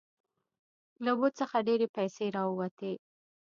له 1.03 1.11
بت 1.19 1.31
څخه 1.41 1.57
ډیرې 1.67 1.87
پیسې 1.95 2.25
راوتې. 2.37 2.93